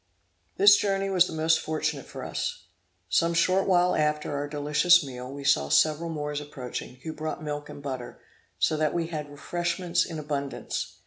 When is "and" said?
7.69-7.83